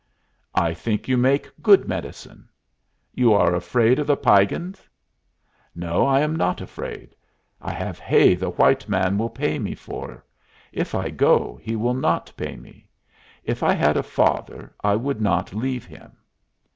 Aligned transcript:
"I 0.55 0.73
think 0.73 1.07
you 1.07 1.15
make 1.15 1.47
good 1.61 1.87
medicine." 1.87 2.49
"You 3.13 3.33
are 3.33 3.53
afraid 3.53 3.99
of 3.99 4.07
the 4.07 4.17
Piegans." 4.17 4.89
"No, 5.75 6.07
I 6.07 6.21
am 6.21 6.35
not 6.35 6.59
afraid. 6.59 7.15
I 7.61 7.71
have 7.71 7.99
hay 7.99 8.33
the 8.33 8.49
white 8.49 8.89
man 8.89 9.19
will 9.19 9.29
pay 9.29 9.59
me 9.59 9.75
for. 9.75 10.25
If 10.71 10.95
I 10.95 11.11
go, 11.11 11.59
he 11.61 11.75
will 11.75 11.93
not 11.93 12.33
pay 12.35 12.55
me. 12.55 12.87
If 13.43 13.61
I 13.61 13.73
had 13.73 13.95
a 13.95 14.01
father, 14.01 14.73
I 14.83 14.95
would 14.95 15.21
not 15.21 15.53
leave 15.53 15.85
him." 15.85 16.13